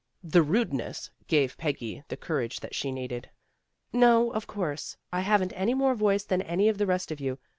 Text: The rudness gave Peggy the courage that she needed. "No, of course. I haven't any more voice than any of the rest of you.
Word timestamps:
The 0.23 0.41
rudness 0.41 1.11
gave 1.27 1.59
Peggy 1.59 2.01
the 2.07 2.17
courage 2.17 2.61
that 2.61 2.73
she 2.73 2.91
needed. 2.91 3.29
"No, 3.93 4.31
of 4.31 4.47
course. 4.47 4.97
I 5.13 5.19
haven't 5.21 5.53
any 5.55 5.75
more 5.75 5.93
voice 5.93 6.23
than 6.23 6.41
any 6.41 6.67
of 6.69 6.79
the 6.79 6.87
rest 6.87 7.11
of 7.11 7.19
you. 7.19 7.37